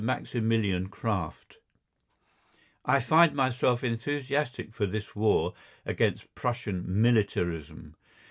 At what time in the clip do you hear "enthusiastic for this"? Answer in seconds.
3.83-5.15